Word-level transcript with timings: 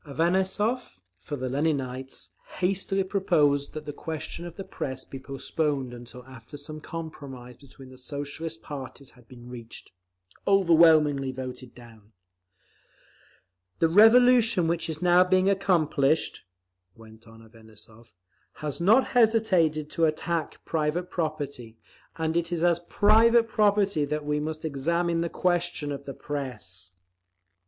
Avanessov, 0.03 0.97
for 1.19 1.35
the 1.35 1.47
Leninites, 1.47 2.31
hastily 2.57 3.03
proposed 3.03 3.73
that 3.73 3.85
the 3.85 3.93
question 3.93 4.45
of 4.47 4.55
the 4.55 4.63
Press 4.63 5.05
be 5.05 5.19
postponed 5.19 5.93
until 5.93 6.23
after 6.23 6.57
some 6.57 6.81
compromise 6.81 7.55
between 7.55 7.89
the 7.89 7.99
Socialist 7.99 8.63
parties 8.63 9.11
had 9.11 9.27
been 9.27 9.47
reached. 9.47 9.91
Overwhelmingly 10.47 11.31
voted 11.31 11.75
down. 11.75 12.13
"The 13.77 13.89
revolution 13.89 14.67
which 14.67 14.89
is 14.89 15.03
now 15.03 15.23
being 15.23 15.47
accomplished," 15.47 16.45
went 16.95 17.27
on 17.27 17.43
Avanessov, 17.47 18.11
"has 18.53 18.81
not 18.81 19.09
hesitated 19.09 19.91
to 19.91 20.05
attack 20.05 20.65
private 20.65 21.11
property; 21.11 21.77
and 22.15 22.35
it 22.35 22.51
is 22.51 22.63
as 22.63 22.79
private 22.89 23.47
property 23.47 24.05
that 24.05 24.25
we 24.25 24.39
must 24.39 24.65
examine 24.65 25.21
the 25.21 25.29
question 25.29 25.91
of 25.91 26.05
the 26.05 26.15
Press…." 26.15 26.93